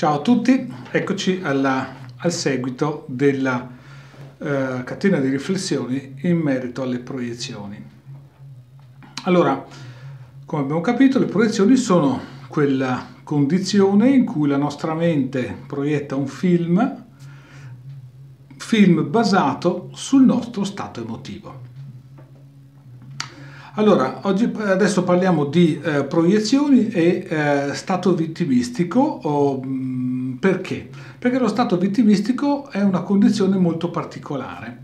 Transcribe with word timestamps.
Ciao 0.00 0.14
a 0.14 0.22
tutti, 0.22 0.72
eccoci 0.92 1.40
alla, 1.42 1.86
al 2.16 2.32
seguito 2.32 3.04
della 3.06 3.68
eh, 4.38 4.80
catena 4.82 5.18
di 5.18 5.28
riflessioni 5.28 6.14
in 6.22 6.38
merito 6.38 6.80
alle 6.80 7.00
proiezioni. 7.00 7.84
Allora, 9.24 9.62
come 10.46 10.62
abbiamo 10.62 10.80
capito, 10.80 11.18
le 11.18 11.26
proiezioni 11.26 11.76
sono 11.76 12.18
quella 12.48 13.08
condizione 13.22 14.08
in 14.08 14.24
cui 14.24 14.48
la 14.48 14.56
nostra 14.56 14.94
mente 14.94 15.54
proietta 15.66 16.16
un 16.16 16.28
film, 16.28 17.04
film 18.56 19.10
basato 19.10 19.90
sul 19.92 20.24
nostro 20.24 20.64
stato 20.64 21.02
emotivo. 21.02 21.69
Allora, 23.80 24.18
oggi, 24.24 24.52
adesso 24.58 25.04
parliamo 25.04 25.46
di 25.46 25.80
eh, 25.82 26.04
proiezioni 26.04 26.88
e 26.88 27.26
eh, 27.26 27.70
stato 27.72 28.14
vittimistico. 28.14 29.00
O, 29.00 29.58
mh, 29.58 30.36
perché? 30.38 30.86
Perché 31.18 31.38
lo 31.38 31.48
stato 31.48 31.78
vittimistico 31.78 32.68
è 32.68 32.82
una 32.82 33.00
condizione 33.00 33.56
molto 33.56 33.88
particolare, 33.88 34.78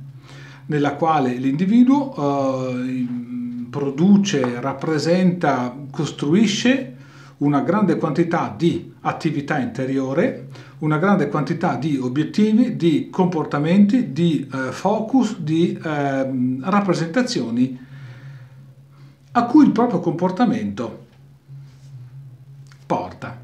nella 0.68 0.94
quale 0.94 1.34
l'individuo 1.34 2.14
eh, 2.16 3.06
produce, 3.68 4.60
rappresenta, 4.62 5.76
costruisce 5.90 6.94
una 7.38 7.60
grande 7.60 7.98
quantità 7.98 8.54
di 8.56 8.94
attività 9.02 9.58
interiore, 9.58 10.48
una 10.78 10.96
grande 10.96 11.28
quantità 11.28 11.76
di 11.76 11.98
obiettivi, 11.98 12.76
di 12.76 13.10
comportamenti, 13.10 14.14
di 14.14 14.48
eh, 14.50 14.72
focus, 14.72 15.36
di 15.40 15.78
ehm, 15.84 16.64
rappresentazioni 16.64 17.84
a 19.36 19.44
cui 19.44 19.66
il 19.66 19.70
proprio 19.70 20.00
comportamento 20.00 21.04
porta. 22.86 23.38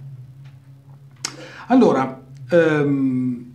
Allora, 1.66 2.23
ehm, 2.48 3.52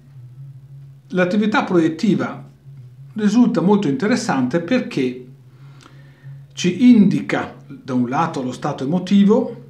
l'attività 1.08 1.64
proiettiva 1.64 2.44
risulta 3.14 3.62
molto 3.62 3.88
interessante 3.88 4.60
perché 4.60 5.26
ci 6.54 6.92
indica 6.92 7.56
da 7.66 7.96
un 7.96 8.08
lato 8.08 8.44
lo 8.44 8.52
stato 8.52 8.84
emotivo, 8.84 9.64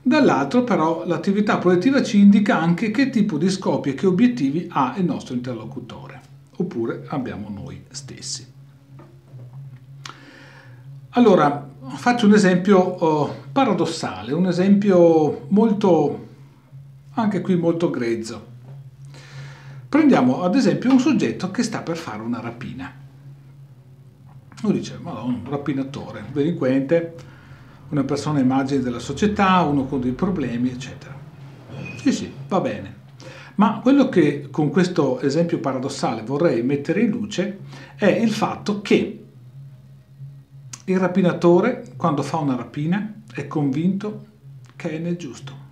dall'altro 0.00 0.62
però 0.62 1.04
l'attività 1.04 1.58
proiettiva 1.58 2.00
ci 2.04 2.20
indica 2.20 2.60
anche 2.60 2.92
che 2.92 3.10
tipo 3.10 3.36
di 3.38 3.50
scopi 3.50 3.90
e 3.90 3.94
che 3.94 4.06
obiettivi 4.06 4.68
ha 4.70 4.94
il 4.98 5.04
nostro 5.04 5.34
interlocutore, 5.34 6.20
oppure 6.56 7.06
abbiamo 7.08 7.48
noi 7.48 7.82
stessi. 7.90 8.46
Allora, 11.10 11.68
faccio 11.96 12.26
un 12.26 12.34
esempio 12.34 12.78
oh, 12.78 13.34
paradossale, 13.52 14.32
un 14.32 14.46
esempio 14.46 15.46
molto, 15.48 16.26
anche 17.14 17.40
qui 17.40 17.56
molto 17.56 17.90
grezzo. 17.90 18.46
Prendiamo 19.88 20.42
ad 20.42 20.54
esempio 20.54 20.90
un 20.90 21.00
soggetto 21.00 21.50
che 21.50 21.62
sta 21.62 21.82
per 21.82 21.96
fare 21.96 22.22
una 22.22 22.40
rapina. 22.40 22.92
Uno 24.62 24.72
dice, 24.72 24.98
ma 25.00 25.20
un 25.22 25.40
rapinatore, 25.48 26.20
un 26.26 26.32
delinquente, 26.32 27.14
una 27.90 28.04
persona 28.04 28.40
immagine 28.40 28.82
della 28.82 28.98
società, 28.98 29.62
uno 29.62 29.84
con 29.84 30.00
dei 30.00 30.12
problemi, 30.12 30.70
eccetera. 30.70 31.16
Sì, 31.96 32.12
sì, 32.12 32.32
va 32.48 32.60
bene. 32.60 32.96
Ma 33.54 33.80
quello 33.82 34.08
che 34.08 34.48
con 34.50 34.70
questo 34.70 35.20
esempio 35.20 35.58
paradossale 35.58 36.22
vorrei 36.22 36.62
mettere 36.62 37.00
in 37.00 37.10
luce 37.10 37.58
è 37.96 38.06
il 38.06 38.30
fatto 38.30 38.80
che 38.82 39.17
il 40.92 40.98
rapinatore, 40.98 41.92
quando 41.96 42.22
fa 42.22 42.38
una 42.38 42.56
rapina, 42.56 43.14
è 43.32 43.46
convinto 43.46 44.26
che 44.74 44.90
è 44.90 44.98
nel 44.98 45.16
giusto. 45.16 45.66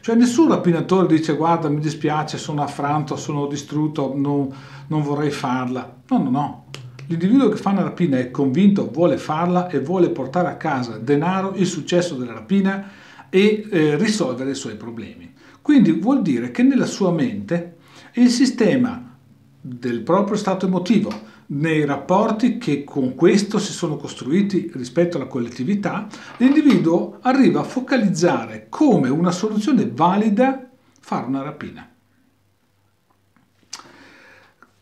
Cioè 0.00 0.14
nessun 0.14 0.48
rapinatore 0.48 1.06
dice 1.06 1.34
guarda 1.34 1.68
mi 1.68 1.80
dispiace, 1.80 2.38
sono 2.38 2.62
affranto, 2.62 3.16
sono 3.16 3.46
distrutto, 3.46 4.14
non, 4.16 4.48
non 4.86 5.02
vorrei 5.02 5.30
farla. 5.30 5.96
No, 6.08 6.18
no, 6.18 6.30
no. 6.30 6.64
L'individuo 7.06 7.48
che 7.48 7.56
fa 7.56 7.70
una 7.70 7.82
rapina 7.82 8.18
è 8.18 8.30
convinto, 8.30 8.90
vuole 8.90 9.18
farla 9.18 9.68
e 9.68 9.80
vuole 9.80 10.10
portare 10.10 10.48
a 10.48 10.56
casa 10.56 10.98
denaro, 10.98 11.54
il 11.56 11.66
successo 11.66 12.14
della 12.14 12.34
rapina 12.34 12.90
e 13.28 13.66
eh, 13.70 13.96
risolvere 13.96 14.50
i 14.50 14.54
suoi 14.54 14.76
problemi. 14.76 15.34
Quindi 15.60 15.92
vuol 15.92 16.22
dire 16.22 16.50
che 16.50 16.62
nella 16.62 16.86
sua 16.86 17.10
mente 17.10 17.76
il 18.14 18.30
sistema 18.30 19.16
del 19.60 20.00
proprio 20.00 20.36
stato 20.36 20.66
emotivo, 20.66 21.10
nei 21.50 21.84
rapporti 21.84 22.58
che 22.58 22.84
con 22.84 23.14
questo 23.14 23.58
si 23.58 23.72
sono 23.72 23.96
costruiti 23.96 24.70
rispetto 24.74 25.16
alla 25.16 25.26
collettività, 25.26 26.06
l'individuo 26.38 27.18
arriva 27.22 27.60
a 27.60 27.64
focalizzare 27.64 28.66
come 28.68 29.08
una 29.08 29.30
soluzione 29.30 29.88
valida 29.90 30.68
fare 31.00 31.26
una 31.26 31.42
rapina. 31.42 31.90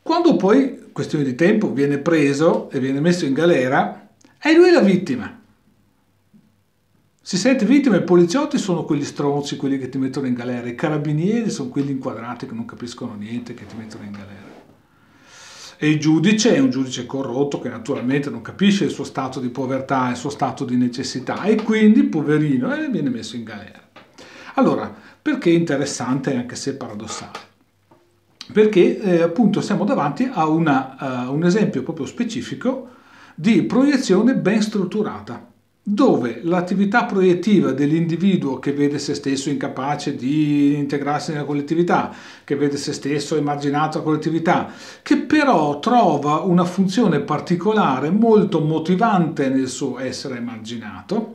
Quando 0.03 0.37
poi, 0.37 0.91
questione 0.93 1.25
di 1.25 1.35
tempo, 1.35 1.73
viene 1.73 1.99
preso 1.99 2.71
e 2.71 2.81
viene 2.81 3.01
messo 3.01 3.27
in 3.27 3.33
galera, 3.33 4.09
è 4.39 4.53
lui 4.55 4.71
la 4.71 4.81
vittima. 4.81 5.41
Si 7.21 7.37
sente 7.37 7.65
vittima, 7.65 7.97
i 7.97 8.05
poliziotti 8.05 8.57
sono 8.57 8.85
quegli 8.85 9.05
stronzi, 9.05 9.57
quelli 9.57 9.79
che 9.79 9.89
ti 9.89 9.99
mettono 9.99 10.29
in 10.29 10.35
galera, 10.35 10.69
i 10.69 10.77
carabinieri 10.77 11.51
sono 11.51 11.71
quelli 11.71 11.91
inquadrati 11.91 12.47
che 12.47 12.55
non 12.55 12.67
capiscono 12.67 13.15
niente, 13.15 13.55
che 13.55 13.67
ti 13.67 13.75
mettono 13.77 14.05
in 14.05 14.13
galera. 14.13 14.66
E 15.79 15.91
il 15.91 16.01
giudice 16.01 16.55
è 16.55 16.59
un 16.59 16.71
giudice 16.71 17.05
corrotto 17.05 17.61
che 17.61 17.69
naturalmente 17.69 18.31
non 18.31 18.41
capisce 18.41 18.85
il 18.85 18.91
suo 18.91 19.05
stato 19.05 19.41
di 19.41 19.49
povertà, 19.49 20.11
il 20.11 20.17
suo 20.17 20.31
stato 20.31 20.65
di 20.65 20.77
necessità 20.77 21.43
e 21.43 21.57
quindi, 21.57 22.05
poverino, 22.05 22.75
eh, 22.75 22.89
viene 22.89 23.11
messo 23.11 23.37
in 23.37 23.45
galera. 23.45 23.81
Allora, 24.55 24.93
perché 25.21 25.51
interessante 25.51 26.35
anche 26.35 26.57
se 26.57 26.77
paradossale? 26.77 27.39
Perché 28.53 28.99
eh, 29.01 29.23
appunto 29.23 29.61
siamo 29.61 29.85
davanti 29.85 30.29
a 30.33 30.47
una, 30.47 31.27
uh, 31.29 31.35
un 31.35 31.45
esempio 31.45 31.83
proprio 31.83 32.07
specifico 32.07 32.91
di 33.35 33.65
proiezione 33.65 34.35
ben 34.37 34.63
strutturata 34.63 35.55
dove 35.89 36.41
l'attività 36.43 37.05
proiettiva 37.05 37.71
dell'individuo 37.71 38.59
che 38.59 38.73
vede 38.73 38.99
se 38.99 39.15
stesso 39.15 39.51
incapace 39.51 40.17
di 40.17 40.75
integrarsi 40.75 41.31
nella 41.31 41.45
collettività, 41.45 42.13
che 42.43 42.57
vede 42.57 42.77
se 42.77 42.93
stesso 42.93 43.37
emarginato 43.37 43.93
dalla 43.93 44.03
collettività, 44.03 44.69
che 45.01 45.19
però 45.19 45.79
trova 45.79 46.41
una 46.41 46.65
funzione 46.65 47.21
particolare 47.21 48.11
molto 48.11 48.59
motivante 48.59 49.49
nel 49.49 49.69
suo 49.69 50.01
essere 50.01 50.39
emarginato, 50.39 51.35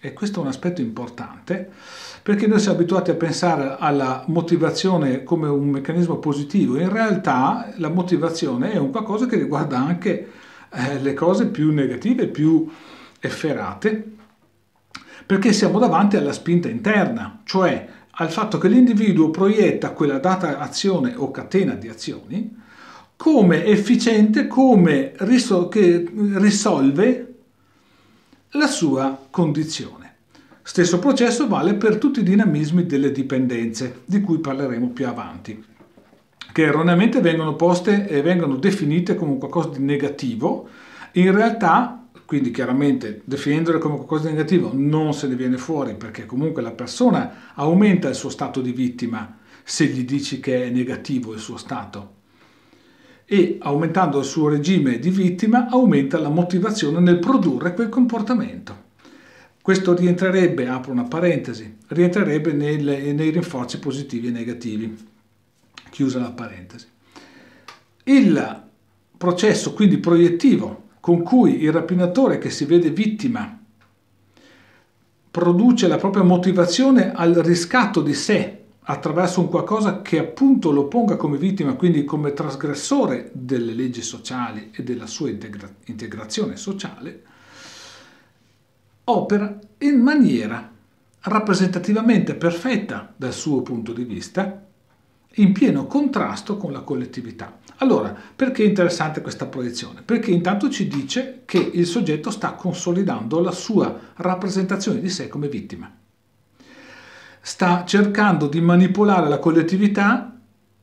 e 0.00 0.12
questo 0.12 0.40
è 0.40 0.42
un 0.42 0.48
aspetto 0.48 0.80
importante, 0.80 1.70
perché 2.20 2.48
noi 2.48 2.58
siamo 2.58 2.78
abituati 2.78 3.12
a 3.12 3.14
pensare 3.14 3.76
alla 3.78 4.24
motivazione 4.26 5.22
come 5.22 5.46
un 5.46 5.68
meccanismo 5.68 6.16
positivo, 6.16 6.80
in 6.80 6.90
realtà 6.90 7.72
la 7.76 7.90
motivazione 7.90 8.72
è 8.72 8.76
un 8.76 8.90
qualcosa 8.90 9.26
che 9.26 9.36
riguarda 9.36 9.78
anche 9.78 10.30
eh, 10.68 10.98
le 10.98 11.14
cose 11.14 11.46
più 11.46 11.72
negative, 11.72 12.26
più 12.26 12.68
efferate, 13.20 14.16
perché 15.26 15.52
siamo 15.52 15.78
davanti 15.78 16.16
alla 16.16 16.32
spinta 16.32 16.68
interna, 16.68 17.40
cioè 17.44 17.86
al 18.10 18.30
fatto 18.30 18.58
che 18.58 18.68
l'individuo 18.68 19.30
proietta 19.30 19.90
quella 19.90 20.18
data 20.18 20.58
azione 20.58 21.14
o 21.16 21.30
catena 21.30 21.74
di 21.74 21.88
azioni 21.88 22.56
come 23.18 23.64
efficiente, 23.64 24.46
come 24.46 25.12
risol- 25.18 25.68
che 25.68 26.08
risolve 26.34 27.34
la 28.50 28.68
sua 28.68 29.26
condizione. 29.28 30.14
Stesso 30.62 30.98
processo 30.98 31.48
vale 31.48 31.74
per 31.74 31.98
tutti 31.98 32.20
i 32.20 32.22
dinamismi 32.22 32.86
delle 32.86 33.10
dipendenze, 33.10 34.02
di 34.04 34.20
cui 34.20 34.38
parleremo 34.38 34.90
più 34.90 35.08
avanti, 35.08 35.64
che 36.52 36.62
erroneamente 36.62 37.20
vengono 37.20 37.56
poste 37.56 38.06
e 38.06 38.22
vengono 38.22 38.56
definite 38.56 39.16
come 39.16 39.38
qualcosa 39.38 39.70
di 39.70 39.80
negativo, 39.80 40.68
in 41.12 41.34
realtà 41.34 41.97
quindi 42.28 42.50
chiaramente 42.50 43.22
definendole 43.24 43.78
come 43.78 43.94
qualcosa 43.94 44.28
di 44.28 44.34
negativo 44.34 44.70
non 44.74 45.14
se 45.14 45.28
ne 45.28 45.34
viene 45.34 45.56
fuori 45.56 45.94
perché 45.94 46.26
comunque 46.26 46.60
la 46.60 46.72
persona 46.72 47.54
aumenta 47.54 48.10
il 48.10 48.14
suo 48.14 48.28
stato 48.28 48.60
di 48.60 48.72
vittima 48.72 49.38
se 49.64 49.86
gli 49.86 50.04
dici 50.04 50.38
che 50.38 50.66
è 50.66 50.68
negativo 50.68 51.32
il 51.32 51.38
suo 51.38 51.56
stato. 51.56 52.16
E 53.24 53.56
aumentando 53.60 54.18
il 54.18 54.26
suo 54.26 54.50
regime 54.50 54.98
di 54.98 55.08
vittima 55.08 55.68
aumenta 55.70 56.18
la 56.18 56.28
motivazione 56.28 57.00
nel 57.00 57.18
produrre 57.18 57.72
quel 57.72 57.88
comportamento. 57.88 58.76
Questo 59.62 59.96
rientrerebbe, 59.96 60.68
apro 60.68 60.92
una 60.92 61.04
parentesi, 61.04 61.78
rientrerebbe 61.86 62.52
nel, 62.52 63.14
nei 63.14 63.30
rinforzi 63.30 63.78
positivi 63.78 64.26
e 64.26 64.32
negativi. 64.32 64.98
Chiusa 65.88 66.18
la 66.18 66.32
parentesi. 66.32 66.86
Il 68.04 68.64
processo 69.16 69.72
quindi 69.72 69.96
proiettivo 69.96 70.87
con 71.00 71.22
cui 71.22 71.62
il 71.62 71.72
rapinatore 71.72 72.38
che 72.38 72.50
si 72.50 72.64
vede 72.64 72.90
vittima 72.90 73.58
produce 75.30 75.86
la 75.86 75.96
propria 75.96 76.22
motivazione 76.22 77.12
al 77.12 77.34
riscatto 77.34 78.02
di 78.02 78.14
sé 78.14 78.58
attraverso 78.90 79.40
un 79.40 79.48
qualcosa 79.48 80.00
che 80.00 80.18
appunto 80.18 80.70
lo 80.70 80.86
ponga 80.86 81.16
come 81.16 81.36
vittima, 81.36 81.74
quindi 81.74 82.04
come 82.04 82.32
trasgressore 82.32 83.30
delle 83.32 83.74
leggi 83.74 84.00
sociali 84.00 84.70
e 84.72 84.82
della 84.82 85.06
sua 85.06 85.28
integra- 85.28 85.70
integrazione 85.84 86.56
sociale, 86.56 87.22
opera 89.04 89.58
in 89.78 90.00
maniera 90.00 90.72
rappresentativamente 91.20 92.34
perfetta 92.34 93.12
dal 93.14 93.34
suo 93.34 93.60
punto 93.60 93.92
di 93.92 94.04
vista, 94.04 94.67
in 95.38 95.52
pieno 95.52 95.86
contrasto 95.86 96.56
con 96.56 96.72
la 96.72 96.80
collettività. 96.80 97.58
Allora, 97.78 98.14
perché 98.34 98.64
è 98.64 98.66
interessante 98.66 99.20
questa 99.20 99.46
proiezione? 99.46 100.02
Perché 100.02 100.30
intanto 100.30 100.68
ci 100.68 100.88
dice 100.88 101.42
che 101.44 101.58
il 101.58 101.86
soggetto 101.86 102.30
sta 102.30 102.52
consolidando 102.52 103.40
la 103.40 103.52
sua 103.52 103.96
rappresentazione 104.16 105.00
di 105.00 105.08
sé 105.08 105.28
come 105.28 105.48
vittima. 105.48 105.90
Sta 107.40 107.84
cercando 107.84 108.48
di 108.48 108.60
manipolare 108.60 109.28
la 109.28 109.38
collettività, 109.38 110.36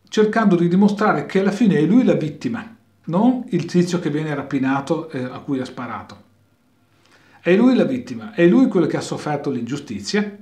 cercando 0.07 0.55
di 0.55 0.67
dimostrare 0.67 1.25
che 1.25 1.41
alla 1.41 1.51
fine 1.51 1.77
è 1.77 1.81
lui 1.81 2.03
la 2.05 2.13
vittima, 2.13 2.75
non 3.05 3.43
il 3.49 3.65
tizio 3.65 3.99
che 3.99 4.09
viene 4.09 4.33
rapinato 4.33 5.09
eh, 5.09 5.21
a 5.21 5.39
cui 5.39 5.59
ha 5.59 5.65
sparato. 5.65 6.23
È 7.41 7.53
lui 7.55 7.75
la 7.75 7.83
vittima, 7.83 8.33
è 8.33 8.47
lui 8.47 8.67
quello 8.67 8.87
che 8.87 8.97
ha 8.97 9.01
sofferto 9.01 9.51
l'ingiustizia 9.51 10.37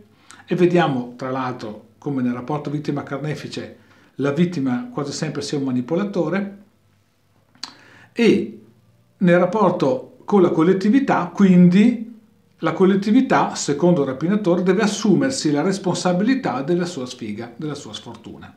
e 0.45 0.55
vediamo 0.55 1.15
tra 1.17 1.31
l'altro 1.31 1.87
come 1.97 2.21
nel 2.21 2.33
rapporto 2.33 2.69
vittima-carnefice 2.69 3.77
la 4.15 4.31
vittima 4.31 4.89
quasi 4.91 5.11
sempre 5.11 5.41
sia 5.41 5.57
un 5.57 5.63
manipolatore 5.65 6.57
e 8.11 8.61
nel 9.17 9.39
rapporto 9.39 10.17
con 10.25 10.41
la 10.41 10.49
collettività 10.49 11.31
quindi 11.33 12.11
la 12.63 12.71
collettività, 12.71 13.55
secondo 13.55 14.01
il 14.01 14.07
rapinatore, 14.07 14.63
deve 14.63 14.83
assumersi 14.83 15.51
la 15.51 15.61
responsabilità 15.61 16.61
della 16.61 16.85
sua 16.85 17.05
sfiga, 17.05 17.51
della 17.57 17.75
sua 17.75 17.91
sfortuna. 17.91 18.55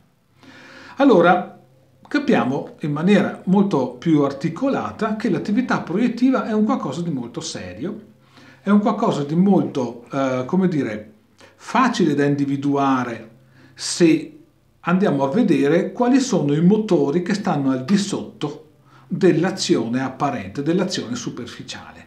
Allora, 0.98 1.60
capiamo 2.06 2.76
in 2.82 2.92
maniera 2.92 3.42
molto 3.46 3.94
più 3.94 4.22
articolata 4.22 5.16
che 5.16 5.28
l'attività 5.28 5.80
proiettiva 5.80 6.46
è 6.46 6.52
un 6.52 6.64
qualcosa 6.64 7.02
di 7.02 7.10
molto 7.10 7.40
serio, 7.40 8.00
è 8.62 8.70
un 8.70 8.78
qualcosa 8.78 9.24
di 9.24 9.34
molto, 9.34 10.04
eh, 10.12 10.44
come 10.46 10.68
dire, 10.68 11.12
facile 11.56 12.14
da 12.14 12.24
individuare 12.24 13.30
se 13.74 14.35
andiamo 14.88 15.24
a 15.24 15.30
vedere 15.30 15.92
quali 15.92 16.20
sono 16.20 16.52
i 16.52 16.60
motori 16.60 17.22
che 17.22 17.34
stanno 17.34 17.70
al 17.70 17.84
di 17.84 17.96
sotto 17.96 18.64
dell'azione 19.06 20.00
apparente, 20.00 20.62
dell'azione 20.62 21.14
superficiale. 21.14 22.04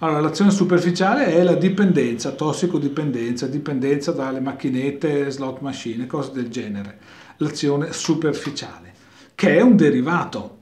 Allora, 0.00 0.20
l'azione 0.20 0.50
superficiale 0.50 1.26
è 1.26 1.42
la 1.42 1.54
dipendenza, 1.54 2.32
tossicodipendenza, 2.32 3.46
dipendenza 3.46 4.12
dalle 4.12 4.40
macchinette, 4.40 5.30
slot 5.30 5.60
machine, 5.60 6.06
cose 6.06 6.32
del 6.32 6.48
genere. 6.48 6.98
L'azione 7.38 7.92
superficiale, 7.92 8.92
che 9.34 9.56
è 9.56 9.62
un 9.62 9.74
derivato, 9.74 10.58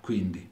quindi. 0.00 0.48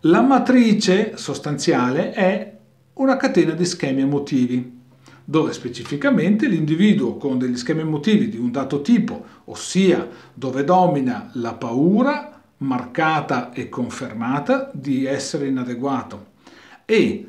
La 0.00 0.20
matrice 0.20 1.16
sostanziale 1.16 2.12
è 2.12 2.58
una 2.94 3.16
catena 3.16 3.52
di 3.52 3.64
schemi 3.64 4.02
emotivi 4.02 4.80
dove 5.24 5.52
specificamente 5.52 6.46
l'individuo 6.46 7.16
con 7.16 7.38
degli 7.38 7.56
schemi 7.56 7.80
emotivi 7.80 8.28
di 8.28 8.38
un 8.38 8.50
dato 8.50 8.80
tipo, 8.80 9.24
ossia 9.44 10.08
dove 10.34 10.64
domina 10.64 11.30
la 11.34 11.54
paura 11.54 12.40
marcata 12.58 13.52
e 13.52 13.68
confermata 13.68 14.70
di 14.72 15.04
essere 15.04 15.46
inadeguato 15.46 16.30
e 16.84 17.26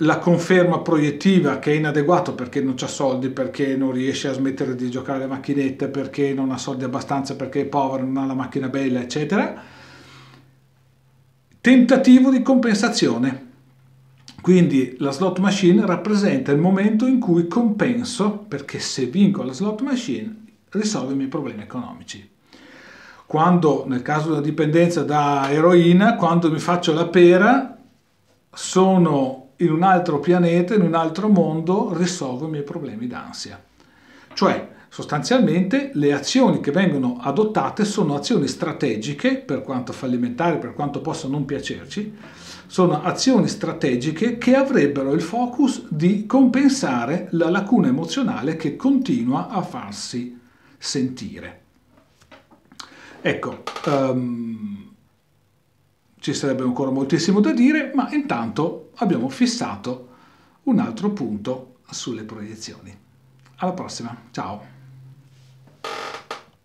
la 0.00 0.18
conferma 0.18 0.80
proiettiva 0.80 1.58
che 1.58 1.72
è 1.72 1.76
inadeguato 1.76 2.34
perché 2.34 2.60
non 2.60 2.74
ha 2.78 2.86
soldi, 2.86 3.30
perché 3.30 3.76
non 3.76 3.92
riesce 3.92 4.28
a 4.28 4.32
smettere 4.32 4.74
di 4.74 4.90
giocare 4.90 5.18
alle 5.18 5.26
macchinette, 5.26 5.88
perché 5.88 6.34
non 6.34 6.50
ha 6.50 6.58
soldi 6.58 6.84
abbastanza, 6.84 7.34
perché 7.34 7.62
è 7.62 7.66
povero, 7.66 8.04
non 8.04 8.18
ha 8.18 8.26
la 8.26 8.34
macchina 8.34 8.68
bella, 8.68 9.00
eccetera. 9.00 9.62
Tentativo 11.60 12.30
di 12.30 12.42
compensazione 12.42 13.45
quindi 14.46 14.94
la 15.00 15.10
slot 15.10 15.40
machine 15.40 15.84
rappresenta 15.84 16.52
il 16.52 16.60
momento 16.60 17.04
in 17.08 17.18
cui 17.18 17.48
compenso, 17.48 18.30
perché 18.30 18.78
se 18.78 19.06
vinco 19.06 19.42
la 19.42 19.52
slot 19.52 19.80
machine 19.80 20.44
risolvo 20.68 21.10
i 21.10 21.16
miei 21.16 21.28
problemi 21.28 21.62
economici. 21.62 22.30
Quando 23.26 23.82
nel 23.88 24.02
caso 24.02 24.28
della 24.28 24.40
dipendenza 24.40 25.02
da 25.02 25.50
eroina, 25.50 26.14
quando 26.14 26.48
mi 26.48 26.60
faccio 26.60 26.94
la 26.94 27.08
pera, 27.08 27.76
sono 28.52 29.48
in 29.56 29.72
un 29.72 29.82
altro 29.82 30.20
pianeta, 30.20 30.74
in 30.74 30.82
un 30.82 30.94
altro 30.94 31.26
mondo, 31.26 31.92
risolvo 31.92 32.46
i 32.46 32.50
miei 32.50 32.62
problemi 32.62 33.08
d'ansia. 33.08 33.60
Cioè, 34.32 34.74
sostanzialmente 34.88 35.90
le 35.94 36.12
azioni 36.12 36.60
che 36.60 36.70
vengono 36.70 37.18
adottate 37.20 37.84
sono 37.84 38.14
azioni 38.14 38.46
strategiche, 38.46 39.36
per 39.36 39.62
quanto 39.62 39.92
fallimentari, 39.92 40.58
per 40.58 40.74
quanto 40.74 41.00
possa 41.00 41.28
non 41.28 41.44
piacerci, 41.44 42.14
sono 42.66 43.02
azioni 43.02 43.48
strategiche 43.48 44.38
che 44.38 44.56
avrebbero 44.56 45.12
il 45.12 45.20
focus 45.20 45.86
di 45.88 46.26
compensare 46.26 47.28
la 47.32 47.48
lacuna 47.48 47.88
emozionale 47.88 48.56
che 48.56 48.76
continua 48.76 49.48
a 49.48 49.62
farsi 49.62 50.38
sentire. 50.78 51.62
Ecco, 53.20 53.62
um, 53.86 54.92
ci 56.18 56.34
sarebbe 56.34 56.62
ancora 56.62 56.90
moltissimo 56.90 57.40
da 57.40 57.52
dire, 57.52 57.92
ma 57.94 58.12
intanto 58.12 58.90
abbiamo 58.96 59.28
fissato 59.28 60.08
un 60.64 60.78
altro 60.78 61.10
punto 61.10 61.76
sulle 61.88 62.24
proiezioni. 62.24 62.96
Alla 63.56 63.72
prossima, 63.72 64.16
ciao! 64.32 64.75